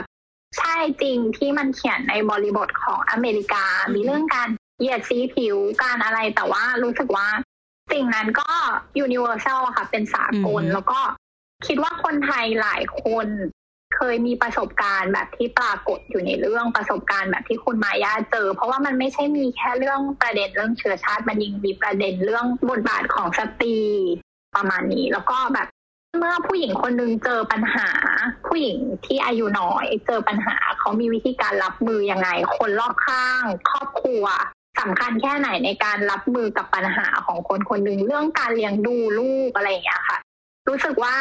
[0.59, 7.29] ใช่จริงที่มันเขียนในบริบทของอเมริกา มีเรื่องการเหยียดสีผิวการอะไรแต่ว่ารู้สึกว่า
[7.93, 8.51] สิ่งนั้นก็
[8.99, 11.01] ยูนิเวอร์แซลค่ะ เป็นสากล แล้วก็
[11.67, 13.27] คิดว่าคนไทยหลายคน
[14.03, 23.79] เคยมีประสบการณ์แบบที่ปรากฏอยู่ในเรื่องประสบการณ์แบบที่คุณมายาเจอ เพราะว่ามันไม่ใช่มีแค่เรื่องประเด็นเรื่องเชื้อชาติมันยังมีประเด็นเรื่องบทบาทของสตรี
[24.57, 25.69] ประมาณนี้ แล้วก็แบบ
[26.19, 27.89] เมื่อผู้หญิงคนนึงเจอปัญหา
[28.49, 34.25] ผู้หญิงที่อายุน้อยเจอปัญหาเขามีวิธีการรับมือยังไง คนรอบข้าง ครอบครัว
[34.81, 40.19] สำคัญแค่ไหนในการรับมือกับปัญหาของคนคนหนึ่งเรื่องการเลี้ยงดูลูกอะไรอย่างเงี้ยค่ะ
[40.69, 41.15] รู้สึกว่า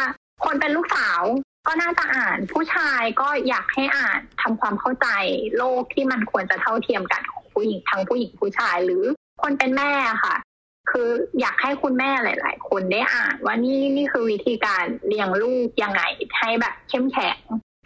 [0.45, 1.21] คนเป็นลูกสาว
[1.67, 5.07] ก็น่าจะอ่านผู้ชายก็อยากให้อ่านทำความเข้าใจ
[5.57, 9.03] โลกที่มันควรจะเท่าเทียมกันของผู้หญิงทั้งผู้หญิงผู้ชายหรือ
[9.41, 9.91] คนเป็นแม่
[10.23, 10.35] ค่ะ
[10.91, 16.01] คืออยากให้คุณแม่หลาย ๆ คนได้อ่านว่านี่นี่คือวิธีการเลี้ยงลูกยังไง
[16.39, 17.37] ให้แบบเข้มแข็ง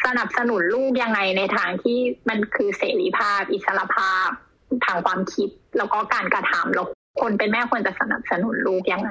[0.05, 1.97] สนับสนุนลูกยังไงในทางที่
[2.29, 4.29] มันคือเสรีภาพ อิสรภาพ
[4.85, 6.87] ทางความคิดแล้วก็การกระทำแล้ว
[7.21, 9.09] คนเป็นแม่ควรจะสนับสนุนลูกยังไง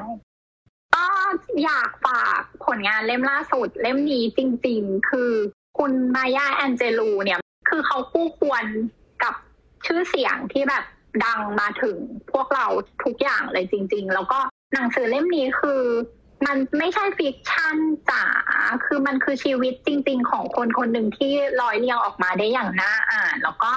[1.64, 5.30] อยากฝากผลงานเล่มล่าสุด เล่มนี้จริง ๆ คือ
[5.78, 8.64] คุณมายาแอนเจลูเนี่ย คือเขาคู่ควร
[9.22, 9.34] กับ
[9.86, 10.84] ชื่อเสียงที่แบบ
[11.24, 11.96] ดังมาถึง
[12.32, 12.66] พวกเรา
[13.04, 14.38] ทุกอย่างเลยจริง ๆ แล้วก็
[14.74, 15.82] หนังสือเล่มนี้คือ
[16.46, 17.76] มันไม่ใช่ fiction
[18.10, 18.24] จ๋า
[18.84, 23.72] คือมันคือชีวิตจริง ๆ ของคนคนหนึ่งที่ร้อยเรียงออกมาได้อย่างน่าอ่าน แล้วก็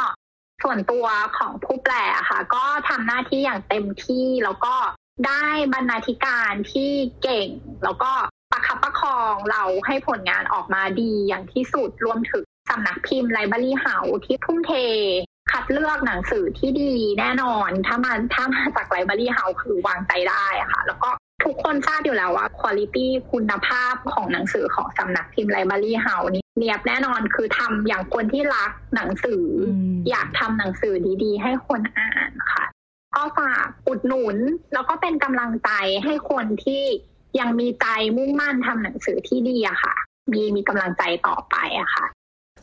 [0.64, 1.06] ส่วนตัว
[1.38, 1.96] ของผู้แปล
[2.30, 4.74] ค่ะ ก็ทำหน้าที่อย่างเต็มที่แล้วก็
[5.28, 6.92] ได้บรรณาธิการที่
[7.24, 7.48] เก่ง
[7.84, 8.12] แล้วก็
[8.52, 14.72] ประคับประคองเราให้ผลงานออกมาดีอย่างที่สุดรวมถึงสำนักพิมพ์ไลบรารีเฮาที่ทุ่มเท
[15.52, 21.10] คัดเลือกหนังสือที่ดีแน่นอน ถ้ามาถ้ามาจากไลบรารีเฮาคือวางใจได้อะค่ะ แล้วก็
[21.44, 32.65] ทุกคนทราบอยู่แล้วว่าคุณภาพคุณภาพของหนังสือของสำนักพิมพ์ไลบรารีเฮานี่เนียบแน่นอนคือทำอย่างคนที่รักหนังสือออยากทำหนังสือดีๆ ให้คนอ่านค่ะ
[33.16, 34.38] ก็ฝากอุดหนุน
[34.74, 35.70] แล้วก็เป็นกำลังใจ
[36.04, 36.84] ให้คนที่
[37.40, 37.86] ยังมีใจ
[38.18, 39.96] มุ่งมั่นทำหนังสือที่ดีอะค่ะ
[40.32, 42.06] มีมีกำลังใจต่อไปอะค่ะ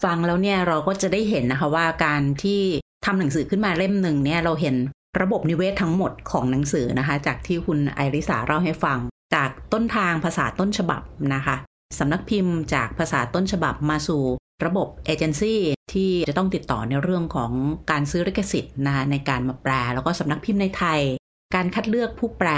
[0.05, 2.61] ฟังแล้วเนี่ยเราก็จะได้เห็นนะคะว่าการที่
[3.05, 4.77] ทำหนังสือขึ้นมาเล่มหนึ่งเนี่ยเราเห็น
[5.21, 8.99] ระบบนิเวศทั้งหมดของหนังสือนะคะ จากที่คุณไอริสาเล่าให้ฟัง
[9.35, 11.03] จากต้นทางภาษาต้นฉบับ
[11.35, 11.57] นะคะ
[11.99, 14.23] สำนักพิมพ์จากภาษาต้นฉบับมาสู่
[14.67, 15.61] ระบบเอเจนซี่
[15.93, 17.53] ที่จะต้องติดต่อในเรื่องของ
[17.91, 21.01] การซื้อลิขสิทธิ์นะคะในการมาแปล แล้วก็สำนักพิมพ์ในไทย
[21.55, 22.51] การคัดเลือกผู้แปล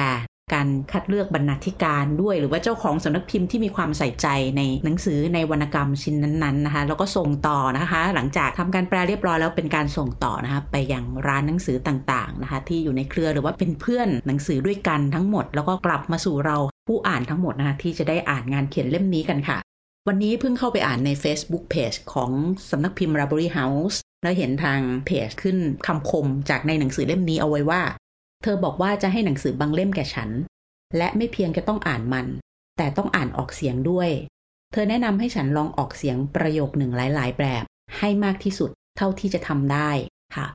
[0.54, 16.56] การคัดเลือกบรรณาธิการด้วย หรือว่าเจ้าของสำนักพิมพ์ที่มีความใส่ใจในหนังสือในวรรณกรรมชิ้นนั้นๆนะคะ แล้วก็ส่งต่อนะคะ หลังจากทำการแปลเรียบร้อยแล้วเป็นการส่งต่อนะคะไปยังร้านหนังสือต่างๆนะคะ ที่อยู่ในเครือหรือว่าเป็นเพื่อนหนังสือด้วยกันทั้งหมด แล้วก็กลับมาสู่เรา
[16.88, 19.58] ผู้อ่านทั้งหมดนะคะที่จะได้อ่านงานเขียนเล่มนี้กันค่ะ
[20.08, 22.30] วันนี้เพิ่งเข้าไปอ่านใน Facebook Page ของ
[22.70, 27.82] สำนักพิมพ์ r a b o r y House แล้วเห็นทางเพจขึ้นคำคมจากในหนังสือเล่มนี้เอาไว้ว่า
[28.42, 30.30] เธอบอกว่าจะให้หนังสือบางเล่มแก่ฉัน
[30.96, 32.26] และไม่เพียงแค่ต้องอ่านมัน
[32.76, 34.10] แต่ต้องอ่านออกเสียงด้วย
[34.72, 37.64] เธอแนะนำให้ฉันลองออกเสียงประโยคหนึ่งหลาย ๆ แบบ
[37.98, 39.90] ให้มากที่สุดเท่าที่จะทำได้
[40.36, 40.46] ค่ะ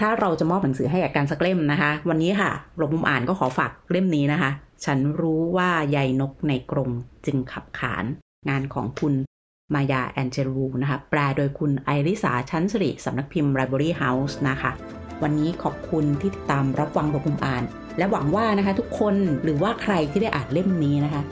[0.00, 4.50] ถ้าเราจะมอบหนังสือให้กับการสักเล่มนะคะ วันนี้ค่ะหลบมุมอ่านก็ขอฝากเล่มนี้นะคะ
[4.84, 6.90] ฉันรู้ว่าใยนกในกรง
[7.26, 8.06] จึงขับขาน
[8.48, 9.14] งานของคุณ
[9.74, 14.70] มายาแอนเจลูนะคะ แปลโดยคุณไอริสาชั้นสิริสำนักพิมพ์ Library House นะคะ
[15.22, 17.62] วันนี้ขอบคุณที่ติดตามรับฟังหลบมุมอ่าน
[17.98, 21.22] และหวังว่านะคะทุกคนหรือว่าใครที่ได้อ่านเล่มนี้นะคะ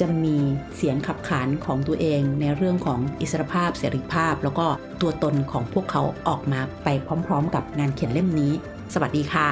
[0.00, 0.36] จะมี
[0.76, 4.66] เสียงขับขานของตัวเองในเรื่องของอิสรภาพ เสรีภาพ แล้วก็
[5.00, 6.88] ตัวตนของพวกเขาออกมาไป
[7.26, 8.52] พร้อม ๆ กับงานเขียนเล่มนี้
[8.94, 9.48] สวัสดีค่ะ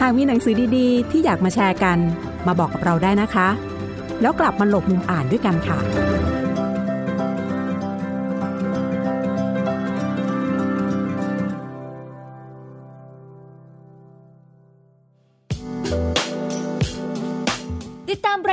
[0.00, 1.98] หากมีหนังสือดีๆ ที่อยากมาแชร์กัน
[2.46, 3.48] มาบอกกับเราได้นะคะ
[4.20, 5.78] แล้วกลับมาหลบมุมอ่านด้วยกันค่ะ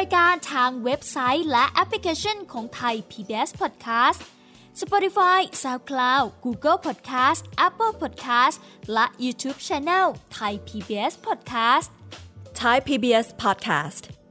[0.01, 4.19] รายการทางเว็บไซต์และแอปพลิเคชันของไทย PBS Podcast
[4.81, 8.55] Spotify SoundCloud Google Podcast Apple Podcast
[8.93, 11.87] และ YouTube Channel Thai PBS Podcast
[12.59, 14.20] Thai PBS Podcast